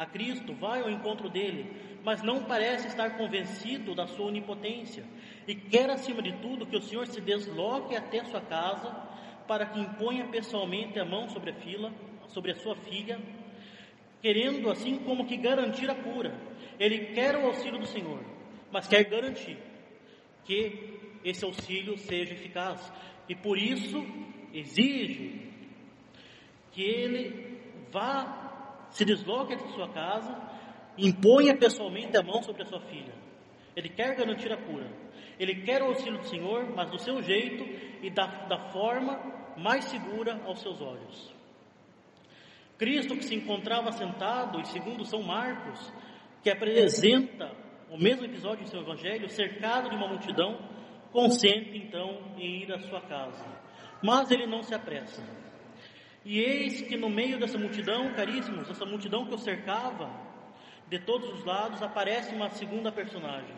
a 0.02 0.06
Cristo, 0.08 0.52
vai 0.56 0.82
ao 0.82 0.90
encontro 0.90 1.30
dele, 1.30 1.72
mas 2.04 2.24
não 2.24 2.44
parece 2.44 2.88
estar 2.88 3.18
convencido 3.18 3.94
da 3.94 4.08
sua 4.08 4.26
onipotência 4.26 5.06
e 5.48 5.54
quer, 5.54 5.92
acima 5.92 6.24
de 6.24 6.32
tudo, 6.42 6.66
que 6.66 6.76
o 6.76 6.82
Senhor 6.82 7.06
se 7.06 7.22
desloque 7.22 7.96
até 7.96 8.24
sua 8.24 8.42
casa 8.42 8.92
para 9.48 9.68
que 9.68 9.80
imponha 9.80 10.28
pessoalmente 10.28 11.00
a 11.00 11.06
mão 11.06 11.30
sobre 11.30 11.52
a 11.52 11.54
fila, 11.54 11.94
sobre 12.30 12.52
a 12.52 12.56
sua 12.56 12.76
filha, 12.78 13.20
querendo 14.24 14.72
assim 14.72 14.98
como 14.98 15.28
que 15.28 15.38
garantir 15.38 15.88
a 15.92 15.96
cura. 15.96 16.36
Ele 16.80 17.14
quer 17.14 17.36
o 17.36 17.46
auxílio 17.46 17.78
do 17.78 17.86
Senhor, 17.86 18.24
mas 18.72 18.88
quer 18.88 19.04
garantir 19.04 19.60
que 20.46 21.00
esse 21.24 21.46
auxílio 21.46 21.96
seja 21.96 22.34
eficaz. 22.34 22.92
E 23.30 23.36
por 23.36 23.56
isso 23.56 24.04
exige 24.52 25.48
que 26.72 26.82
ele 26.82 27.60
vá, 27.92 28.41
se 28.92 29.04
desloque 29.06 29.56
de 29.56 29.74
sua 29.74 29.90
casa, 29.90 30.38
imponha 30.98 31.58
pessoalmente 31.58 32.16
a 32.18 32.24
mão 32.24 32.42
sobre 32.44 32.64
a 32.64 32.66
sua 32.66 32.82
filha. 32.82 33.14
Ele 33.76 33.90
quer 33.90 34.16
garantir 34.16 34.52
a 34.52 34.58
cura. 34.58 34.88
Ele 35.40 35.56
quer 35.62 35.82
o 35.82 35.88
auxílio 35.88 36.20
do 36.20 36.28
Senhor, 36.28 36.70
mas 36.76 36.90
do 36.92 37.00
seu 37.00 37.22
jeito 37.22 37.64
e 38.04 38.10
da, 38.10 38.26
da 38.46 38.70
forma 38.72 39.20
mais 39.58 39.86
segura 39.86 40.42
aos 40.46 40.62
seus 40.62 40.82
olhos. 40.82 41.34
Cristo 42.78 43.16
que 43.16 43.24
se 43.24 43.36
encontrava 43.36 43.92
sentado, 43.92 44.60
e 44.60 44.68
segundo 44.68 45.06
São 45.06 45.22
Marcos, 45.22 45.94
que 46.44 46.50
apresenta 46.50 47.52
o 47.90 47.98
mesmo 47.98 48.26
episódio 48.26 48.64
em 48.64 48.68
seu 48.68 48.82
Evangelho, 48.82 49.30
cercado 49.30 49.90
de 49.90 49.96
uma 49.96 50.08
multidão, 50.08 50.58
consente 51.12 51.78
então 51.78 52.34
em 52.38 52.64
ir 52.64 52.74
à 52.74 52.80
sua 52.80 53.02
casa. 53.02 53.46
Mas 54.02 54.32
ele 54.32 54.48
não 54.48 54.64
se 54.64 54.74
apressa. 54.74 55.22
E 56.24 56.40
eis 56.40 56.82
que 56.82 56.96
no 56.96 57.10
meio 57.10 57.40
dessa 57.40 57.58
multidão, 57.58 58.14
caríssimos, 58.14 58.70
essa 58.70 58.86
multidão 58.86 59.26
que 59.26 59.34
o 59.34 59.40
cercava, 59.40 60.10
de 60.88 61.00
todos 61.00 61.30
os 61.34 61.44
lados, 61.44 61.82
aparece 61.82 62.34
uma 62.36 62.50
segunda 62.50 62.92
personagem. 62.92 63.56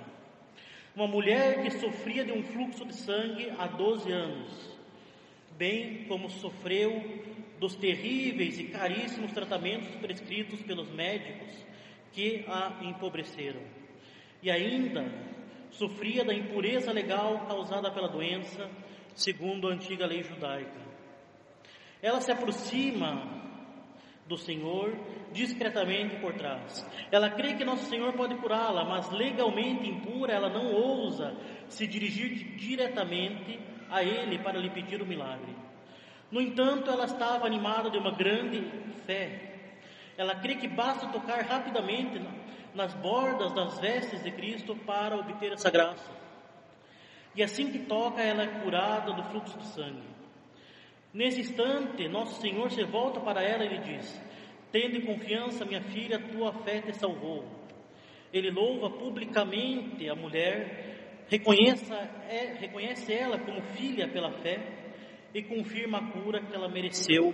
Uma 0.95 1.07
mulher 1.07 1.63
que 1.63 1.71
sofria 1.71 2.23
de 2.23 2.31
um 2.31 2.43
fluxo 2.43 2.85
de 2.85 2.95
sangue 2.95 3.51
há 3.57 3.67
12 3.67 4.11
anos, 4.11 4.79
bem 5.57 6.05
como 6.05 6.29
sofreu 6.29 7.23
dos 7.59 7.75
terríveis 7.75 8.59
e 8.59 8.65
caríssimos 8.65 9.31
tratamentos 9.33 9.95
prescritos 9.95 10.61
pelos 10.61 10.89
médicos 10.91 11.49
que 12.11 12.45
a 12.47 12.79
empobreceram. 12.83 13.61
E 14.41 14.51
ainda 14.51 15.03
sofria 15.71 16.23
da 16.23 16.33
impureza 16.33 16.91
legal 16.91 17.45
causada 17.47 17.91
pela 17.91 18.07
doença, 18.07 18.69
segundo 19.15 19.67
a 19.67 19.73
antiga 19.73 20.05
lei 20.05 20.23
judaica. 20.23 20.92
Ela 22.03 22.19
se 22.19 22.33
aproxima 22.33 23.25
do 24.27 24.37
Senhor 24.37 24.93
discretamente 25.31 26.17
por 26.17 26.33
trás. 26.33 26.85
Ela 27.09 27.29
crê 27.29 27.53
que 27.53 27.63
nosso 27.63 27.85
Senhor 27.85 28.11
pode 28.13 28.35
curá-la, 28.35 28.83
mas 28.83 29.09
legalmente 29.09 29.87
impura, 29.87 30.33
ela 30.33 30.49
não 30.49 30.73
ousa 30.73 31.33
se 31.69 31.87
dirigir 31.87 32.57
diretamente 32.57 33.57
a 33.89 34.03
Ele 34.03 34.37
para 34.39 34.59
lhe 34.59 34.69
pedir 34.69 35.01
o 35.01 35.05
milagre. 35.05 35.55
No 36.29 36.41
entanto, 36.41 36.91
ela 36.91 37.05
estava 37.05 37.45
animada 37.45 37.89
de 37.89 37.97
uma 37.97 38.11
grande 38.11 38.61
fé. 39.05 39.51
Ela 40.17 40.35
crê 40.35 40.55
que 40.55 40.67
basta 40.67 41.07
tocar 41.07 41.41
rapidamente 41.45 42.21
nas 42.75 42.93
bordas 42.95 43.53
das 43.53 43.79
vestes 43.79 44.21
de 44.23 44.31
Cristo 44.31 44.75
para 44.85 45.15
obter 45.15 45.53
essa 45.53 45.71
graça. 45.71 46.11
E 47.35 47.41
assim 47.41 47.71
que 47.71 47.79
toca, 47.79 48.21
ela 48.21 48.43
é 48.43 48.47
curada 48.47 49.13
do 49.13 49.23
fluxo 49.23 49.57
de 49.57 49.67
sangue. 49.67 50.12
Nesse 51.13 51.41
instante, 51.41 52.07
nosso 52.07 52.41
Senhor 52.41 52.71
se 52.71 52.83
volta 52.83 53.19
para 53.19 53.43
ela 53.43 53.63
e 53.63 53.69
lhe 53.69 53.77
diz: 53.79 54.21
Tende 54.71 55.01
confiança, 55.01 55.63
minha 55.63 55.81
filha, 55.81 56.19
tua 56.19 56.51
fé 56.63 56.81
te 56.81 56.93
salvou. 56.93 57.45
Ele 58.33 58.49
louva 58.49 58.89
publicamente 58.89 60.09
a 60.09 60.15
mulher, 60.15 61.25
reconheça, 61.29 61.95
é, 62.27 62.55
reconhece 62.59 63.13
ela 63.13 63.37
como 63.37 63.61
filha 63.61 64.07
pela 64.07 64.31
fé 64.41 64.57
e 65.31 65.43
confirma 65.43 65.99
a 65.99 66.11
cura 66.11 66.41
que 66.41 66.55
ela 66.55 66.67
mereceu 66.67 67.31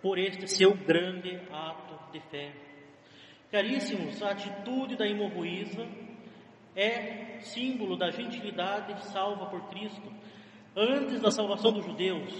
por 0.00 0.18
este 0.18 0.48
seu 0.48 0.74
grande 0.74 1.38
ato 1.50 2.10
de 2.10 2.20
fé. 2.30 2.54
Caríssimos, 3.50 4.22
a 4.22 4.30
atitude 4.30 4.96
da 4.96 5.06
hemorroísa 5.06 5.86
é 6.74 7.38
símbolo 7.40 7.96
da 7.98 8.10
gentilidade 8.10 9.06
salva 9.08 9.46
por 9.46 9.68
Cristo 9.68 10.10
antes 10.74 11.20
da 11.20 11.30
salvação 11.30 11.72
dos 11.72 11.84
judeus, 11.84 12.32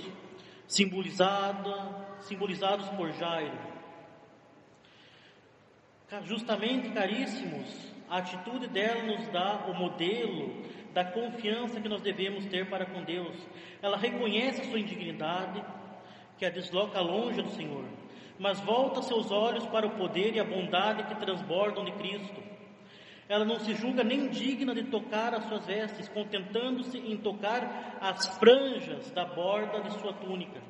simbolizada, 0.68 2.06
simbolizados 2.20 2.88
por 2.90 3.10
Jairo. 3.12 3.58
Justamente, 6.24 6.90
caríssimos, 6.90 7.94
a 8.08 8.18
atitude 8.18 8.68
dela 8.68 9.02
nos 9.02 9.26
dá 9.28 9.66
o 9.66 9.74
modelo 9.74 10.62
da 10.92 11.04
confiança 11.04 11.80
que 11.80 11.88
nós 11.88 12.00
devemos 12.00 12.46
ter 12.46 12.68
para 12.68 12.86
com 12.86 13.02
Deus. 13.02 13.36
Ela 13.82 13.96
reconhece 13.96 14.60
a 14.60 14.64
sua 14.64 14.78
indignidade, 14.78 15.62
que 16.38 16.46
a 16.46 16.50
desloca 16.50 17.00
longe 17.00 17.42
do 17.42 17.50
Senhor, 17.50 17.84
mas 18.38 18.60
volta 18.60 19.02
seus 19.02 19.30
olhos 19.30 19.66
para 19.66 19.86
o 19.86 19.96
poder 19.96 20.34
e 20.34 20.40
a 20.40 20.44
bondade 20.44 21.02
que 21.04 21.14
transbordam 21.16 21.84
de 21.84 21.92
Cristo. 21.92 22.40
Ela 23.28 23.44
não 23.44 23.58
se 23.60 23.74
julga 23.74 24.02
nem 24.02 24.28
digna 24.28 24.74
de 24.74 24.84
tocar 24.84 25.34
as 25.34 25.44
suas 25.44 25.66
vestes, 25.66 26.08
contentando-se 26.08 26.98
em 26.98 27.16
tocar 27.18 27.98
as 28.00 28.38
franjas 28.38 29.10
da 29.10 29.26
borda 29.26 29.82
de 29.82 29.92
sua 30.00 30.14
túnica. 30.14 30.60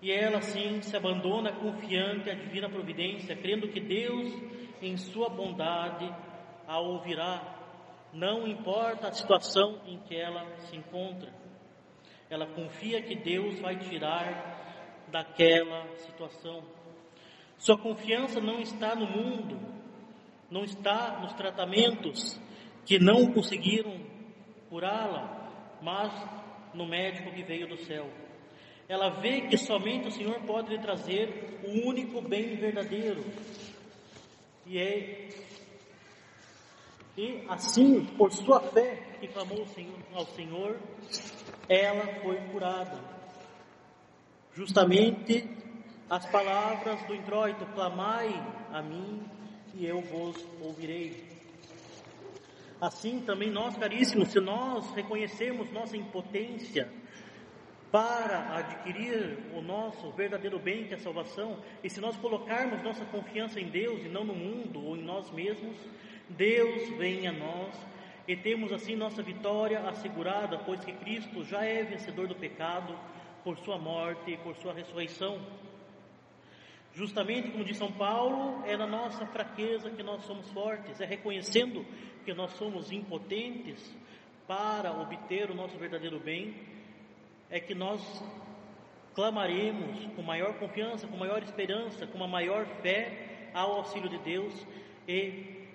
E 0.00 0.10
ela, 0.10 0.38
assim, 0.38 0.80
se 0.80 0.96
abandona 0.96 1.52
confiante 1.52 2.30
à 2.30 2.34
divina 2.34 2.68
providência, 2.68 3.36
crendo 3.36 3.68
que 3.68 3.80
Deus, 3.80 4.32
em 4.80 4.96
sua 4.96 5.28
bondade, 5.28 6.10
a 6.66 6.78
ouvirá, 6.80 7.54
não 8.12 8.46
importa 8.46 9.08
a 9.08 9.12
situação 9.12 9.80
em 9.86 9.98
que 9.98 10.16
ela 10.16 10.44
se 10.60 10.76
encontra. 10.76 11.32
Ela 12.30 12.46
confia 12.46 13.02
que 13.02 13.14
Deus 13.14 13.60
vai 13.60 13.76
tirar 13.76 15.06
daquela 15.08 15.86
situação. 15.98 16.62
Sua 17.58 17.76
confiança 17.76 18.40
não 18.40 18.60
está 18.60 18.94
no 18.94 19.06
mundo, 19.06 19.58
não 20.54 20.62
está 20.62 21.18
nos 21.20 21.32
tratamentos 21.32 22.40
que 22.86 22.96
não 22.96 23.32
conseguiram 23.32 23.98
curá-la, 24.68 25.50
mas 25.82 26.12
no 26.72 26.86
médico 26.86 27.32
que 27.32 27.42
veio 27.42 27.66
do 27.66 27.76
céu. 27.76 28.08
Ela 28.88 29.08
vê 29.20 29.48
que 29.48 29.58
somente 29.58 30.06
o 30.06 30.12
Senhor 30.12 30.40
pode 30.42 30.70
lhe 30.70 30.80
trazer 30.80 31.60
o 31.64 31.88
único 31.88 32.22
bem 32.22 32.54
verdadeiro. 32.54 33.24
E 34.64 34.78
é 34.78 35.28
e 37.16 37.44
assim, 37.48 38.04
por 38.16 38.32
sua 38.32 38.60
fé 38.60 39.16
que 39.18 39.26
clamou 39.26 39.66
ao 40.14 40.26
Senhor, 40.26 40.78
ela 41.68 42.06
foi 42.22 42.36
curada. 42.52 43.00
Justamente 44.52 45.48
as 46.08 46.24
palavras 46.26 47.04
do 47.08 47.14
introito: 47.14 47.66
clamai 47.74 48.28
a 48.72 48.80
mim 48.82 49.34
e 49.76 49.86
eu 49.86 50.00
vos 50.00 50.36
ouvirei. 50.60 51.24
Assim 52.80 53.20
também 53.20 53.50
nós, 53.50 53.76
caríssimos, 53.76 54.28
se 54.28 54.40
nós 54.40 54.90
reconhecermos 54.94 55.70
nossa 55.72 55.96
impotência 55.96 56.90
para 57.90 58.56
adquirir 58.56 59.38
o 59.54 59.62
nosso 59.62 60.10
verdadeiro 60.10 60.58
bem, 60.58 60.84
que 60.84 60.94
é 60.94 60.96
a 60.96 61.00
salvação, 61.00 61.58
e 61.82 61.88
se 61.88 62.00
nós 62.00 62.16
colocarmos 62.16 62.82
nossa 62.82 63.04
confiança 63.04 63.60
em 63.60 63.68
Deus 63.68 64.04
e 64.04 64.08
não 64.08 64.24
no 64.24 64.34
mundo 64.34 64.84
ou 64.84 64.96
em 64.96 65.02
nós 65.02 65.30
mesmos, 65.30 65.76
Deus 66.28 66.88
vem 66.98 67.26
a 67.28 67.32
nós 67.32 67.74
e 68.26 68.34
temos 68.36 68.72
assim 68.72 68.96
nossa 68.96 69.22
vitória 69.22 69.78
assegurada, 69.88 70.58
pois 70.58 70.84
que 70.84 70.92
Cristo 70.92 71.44
já 71.44 71.64
é 71.64 71.84
vencedor 71.84 72.26
do 72.26 72.34
pecado 72.34 72.98
por 73.44 73.56
sua 73.58 73.78
morte 73.78 74.32
e 74.32 74.36
por 74.38 74.56
sua 74.56 74.72
ressurreição. 74.72 75.40
Justamente 76.94 77.50
como 77.50 77.64
diz 77.64 77.76
São 77.76 77.90
Paulo, 77.90 78.64
é 78.64 78.76
na 78.76 78.86
nossa 78.86 79.26
fraqueza 79.26 79.90
que 79.90 80.02
nós 80.02 80.22
somos 80.24 80.48
fortes, 80.50 81.00
é 81.00 81.04
reconhecendo 81.04 81.84
que 82.24 82.32
nós 82.32 82.52
somos 82.52 82.92
impotentes 82.92 83.94
para 84.46 84.92
obter 84.92 85.50
o 85.50 85.54
nosso 85.54 85.76
verdadeiro 85.76 86.20
bem, 86.20 86.54
é 87.50 87.58
que 87.58 87.74
nós 87.74 88.00
clamaremos 89.12 90.06
com 90.14 90.22
maior 90.22 90.54
confiança, 90.54 91.06
com 91.08 91.16
maior 91.16 91.42
esperança, 91.42 92.06
com 92.06 92.16
uma 92.16 92.28
maior 92.28 92.64
fé 92.80 93.50
ao 93.52 93.72
auxílio 93.72 94.08
de 94.08 94.18
Deus 94.18 94.66
e 95.08 95.66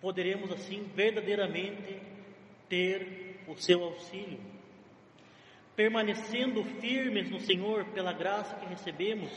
poderemos 0.00 0.50
assim 0.50 0.90
verdadeiramente 0.94 2.00
ter 2.68 3.42
o 3.46 3.54
seu 3.56 3.82
auxílio. 3.84 4.38
Permanecendo 5.76 6.64
firmes 6.80 7.30
no 7.30 7.40
Senhor 7.40 7.84
pela 7.86 8.12
graça 8.12 8.54
que 8.56 8.66
recebemos, 8.66 9.30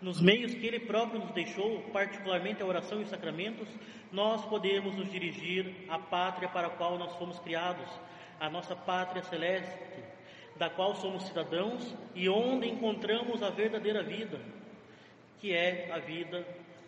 nos 0.00 0.20
meios 0.20 0.54
que 0.54 0.66
Ele 0.66 0.80
próprio 0.80 1.20
nos 1.20 1.30
deixou, 1.32 1.82
particularmente 1.92 2.62
a 2.62 2.66
oração 2.66 3.00
e 3.00 3.02
os 3.04 3.10
sacramentos, 3.10 3.68
nós 4.10 4.44
podemos 4.46 4.96
nos 4.96 5.10
dirigir 5.10 5.74
à 5.88 5.98
pátria 5.98 6.48
para 6.48 6.68
a 6.68 6.70
qual 6.70 6.98
nós 6.98 7.14
fomos 7.16 7.38
criados, 7.40 7.88
a 8.38 8.48
nossa 8.48 8.74
pátria 8.74 9.22
celeste, 9.22 9.78
da 10.56 10.70
qual 10.70 10.94
somos 10.94 11.24
cidadãos 11.24 11.94
e 12.14 12.28
onde 12.28 12.68
encontramos 12.68 13.42
a 13.42 13.50
verdadeira 13.50 14.02
vida, 14.02 14.40
que 15.38 15.52
é 15.52 15.90
a 15.92 15.98
vida 15.98 16.46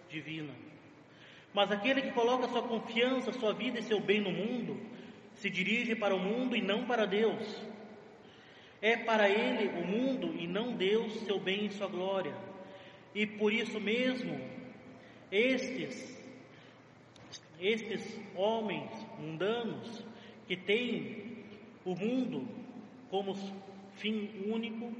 divina. 0.08 0.52
Mas 1.52 1.70
aquele 1.70 2.00
que 2.00 2.12
coloca 2.12 2.48
sua 2.48 2.62
confiança, 2.62 3.32
sua 3.32 3.52
vida 3.52 3.78
e 3.78 3.82
seu 3.82 4.00
bem 4.00 4.20
no 4.20 4.30
mundo, 4.30 4.80
se 5.34 5.50
dirige 5.50 5.94
para 5.94 6.14
o 6.14 6.18
mundo 6.18 6.56
e 6.56 6.62
não 6.62 6.86
para 6.86 7.06
Deus. 7.06 7.62
É 8.80 8.96
para 8.96 9.28
ele 9.28 9.68
o 9.68 9.86
mundo 9.86 10.34
e 10.38 10.46
não 10.46 10.74
Deus 10.74 11.12
seu 11.20 11.38
bem 11.38 11.66
e 11.66 11.70
sua 11.70 11.86
glória. 11.86 12.34
E 13.14 13.26
por 13.26 13.52
isso 13.52 13.78
mesmo, 13.78 14.40
estes, 15.30 16.18
estes 17.60 18.20
homens 18.34 18.90
mundanos 19.18 20.04
que 20.46 20.56
têm 20.56 21.44
o 21.84 21.94
mundo 21.94 22.48
como 23.10 23.34
fim 23.96 24.30
único, 24.46 24.90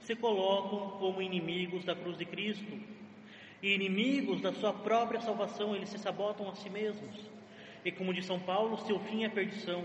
se 0.00 0.16
colocam 0.16 0.98
como 0.98 1.22
inimigos 1.22 1.84
da 1.84 1.94
cruz 1.94 2.18
de 2.18 2.24
Cristo. 2.24 2.78
E 3.62 3.74
inimigos 3.74 4.40
da 4.40 4.52
sua 4.52 4.72
própria 4.72 5.20
salvação, 5.20 5.76
eles 5.76 5.90
se 5.90 5.98
sabotam 5.98 6.48
a 6.48 6.54
si 6.54 6.68
mesmos. 6.70 7.30
E 7.84 7.92
como 7.92 8.12
diz 8.12 8.26
São 8.26 8.40
Paulo, 8.40 8.78
seu 8.78 8.98
fim 8.98 9.24
é 9.24 9.28
perdição. 9.28 9.84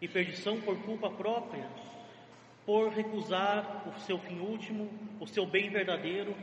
E 0.00 0.08
perdição 0.08 0.60
por 0.60 0.76
culpa 0.82 1.08
própria, 1.10 1.68
por 2.66 2.90
recusar 2.90 3.88
o 3.88 4.00
seu 4.00 4.18
fim 4.18 4.40
último, 4.40 4.90
o 5.20 5.26
seu 5.26 5.46
bem 5.46 5.70
verdadeiro, 5.70 6.34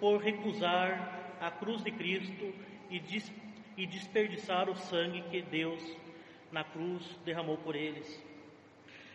por 0.00 0.22
recusar 0.22 1.36
a 1.40 1.50
cruz 1.50 1.82
de 1.82 1.90
Cristo 1.90 2.52
e, 2.90 3.02
e 3.76 3.86
desperdiçar 3.86 4.68
o 4.68 4.76
sangue 4.76 5.22
que 5.30 5.42
Deus 5.42 5.80
na 6.50 6.64
cruz 6.64 7.02
derramou 7.24 7.58
por 7.58 7.76
eles. 7.76 8.20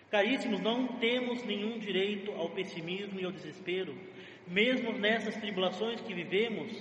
Caríssimos, 0.09 0.59
não 0.59 0.87
temos 0.87 1.43
nenhum 1.43 1.79
direito 1.79 2.31
ao 2.33 2.49
pessimismo 2.49 3.19
e 3.19 3.25
ao 3.25 3.31
desespero, 3.31 3.95
mesmo 4.47 4.93
nessas 4.93 5.35
tribulações 5.37 5.99
que 6.01 6.13
vivemos, 6.13 6.71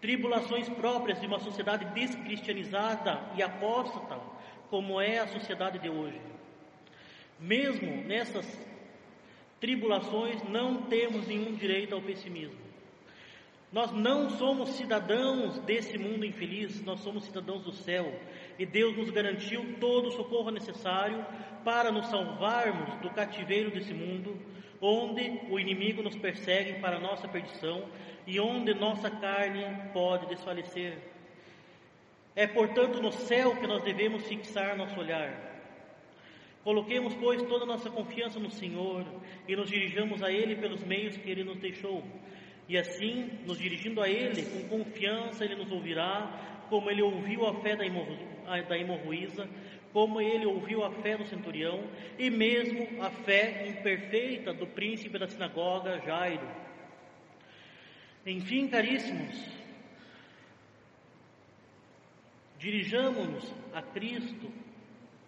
tribulações 0.00 0.68
próprias 0.68 1.20
de 1.20 1.26
uma 1.26 1.40
sociedade 1.40 1.84
descristianizada 1.86 3.20
e 3.36 3.42
apóstata, 3.42 4.20
como 4.70 5.00
é 5.00 5.18
a 5.18 5.26
sociedade 5.26 5.78
de 5.80 5.90
hoje. 5.90 6.20
Mesmo 7.40 8.04
nessas 8.04 8.46
tribulações, 9.60 10.40
não 10.48 10.82
temos 10.82 11.26
nenhum 11.26 11.54
direito 11.54 11.94
ao 11.94 12.00
pessimismo. 12.00 12.61
Nós 13.72 13.90
não 13.90 14.28
somos 14.28 14.68
cidadãos 14.70 15.58
desse 15.60 15.96
mundo 15.96 16.26
infeliz, 16.26 16.84
nós 16.84 17.00
somos 17.00 17.24
cidadãos 17.24 17.64
do 17.64 17.72
céu. 17.72 18.12
E 18.58 18.66
Deus 18.66 18.94
nos 18.94 19.08
garantiu 19.08 19.78
todo 19.80 20.08
o 20.08 20.12
socorro 20.12 20.50
necessário 20.50 21.24
para 21.64 21.90
nos 21.90 22.06
salvarmos 22.08 23.00
do 23.00 23.08
cativeiro 23.08 23.70
desse 23.70 23.94
mundo, 23.94 24.36
onde 24.78 25.40
o 25.48 25.58
inimigo 25.58 26.02
nos 26.02 26.14
persegue 26.14 26.80
para 26.80 27.00
nossa 27.00 27.26
perdição 27.26 27.88
e 28.26 28.38
onde 28.38 28.74
nossa 28.74 29.10
carne 29.10 29.64
pode 29.94 30.26
desfalecer. 30.26 30.98
É, 32.36 32.46
portanto, 32.46 33.00
no 33.00 33.10
céu 33.10 33.56
que 33.56 33.66
nós 33.66 33.82
devemos 33.82 34.26
fixar 34.28 34.76
nosso 34.76 35.00
olhar. 35.00 35.50
Coloquemos, 36.62 37.14
pois, 37.14 37.42
toda 37.42 37.64
a 37.64 37.66
nossa 37.66 37.90
confiança 37.90 38.38
no 38.38 38.50
Senhor 38.50 39.06
e 39.48 39.56
nos 39.56 39.70
dirijamos 39.70 40.22
a 40.22 40.30
Ele 40.30 40.56
pelos 40.56 40.84
meios 40.84 41.16
que 41.16 41.30
Ele 41.30 41.42
nos 41.42 41.58
deixou 41.58 42.04
e 42.68 42.78
assim, 42.78 43.30
nos 43.46 43.58
dirigindo 43.58 44.00
a 44.00 44.08
Ele 44.08 44.42
com 44.42 44.78
confiança, 44.78 45.44
Ele 45.44 45.56
nos 45.56 45.70
ouvirá, 45.70 46.64
como 46.68 46.90
Ele 46.90 47.02
ouviu 47.02 47.46
a 47.46 47.54
fé 47.60 47.76
da 47.76 48.78
hemorroísa, 48.78 49.48
como 49.92 50.20
Ele 50.20 50.46
ouviu 50.46 50.84
a 50.84 50.90
fé 50.90 51.16
do 51.16 51.26
centurião 51.26 51.84
e 52.18 52.30
mesmo 52.30 53.02
a 53.02 53.10
fé 53.10 53.68
imperfeita 53.68 54.52
do 54.54 54.66
príncipe 54.66 55.18
da 55.18 55.28
sinagoga 55.28 56.00
Jairo. 56.00 56.48
Enfim, 58.24 58.68
caríssimos, 58.68 59.36
dirijamos-nos 62.58 63.52
a 63.74 63.82
Cristo 63.82 64.50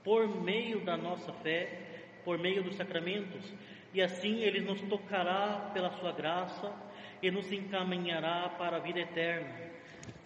por 0.04 0.28
meio 0.42 0.80
da 0.80 0.96
nossa 0.96 1.32
fé, 1.32 2.08
por 2.24 2.38
meio 2.38 2.62
dos 2.62 2.76
sacramentos, 2.76 3.52
e 3.92 4.00
assim 4.00 4.40
Ele 4.42 4.60
nos 4.60 4.80
tocará 4.82 5.70
pela 5.74 5.90
Sua 5.90 6.12
graça 6.12 6.72
e 7.24 7.30
nos 7.30 7.50
encaminhará 7.50 8.50
para 8.50 8.76
a 8.76 8.80
vida 8.80 9.00
eterna. 9.00 9.72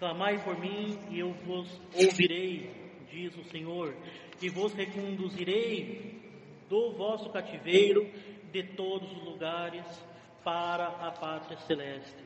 Clamai 0.01 0.43
por 0.43 0.59
mim 0.59 0.99
e 1.11 1.21
eu 1.21 1.33
vos 1.47 1.81
ouvirei, 1.95 2.69
diz 3.09 3.37
o 3.37 3.45
Senhor, 3.45 3.95
e 4.43 4.49
vos 4.49 4.75
reconduzirei 4.75 6.21
do 6.69 6.91
vosso 6.95 7.31
cativeiro 7.31 8.05
de 8.51 8.65
todos 8.65 9.13
os 9.13 9.23
lugares 9.23 9.87
para 10.43 10.89
a 10.89 11.13
pátria 11.13 11.57
celeste. 11.59 12.25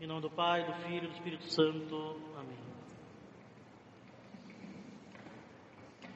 Em 0.00 0.06
nome 0.06 0.20
do 0.20 0.30
Pai, 0.30 0.64
do 0.64 0.72
Filho 0.84 1.04
e 1.04 1.08
do 1.08 1.14
Espírito 1.14 1.50
Santo. 1.50 2.20
Amém. 2.36 2.65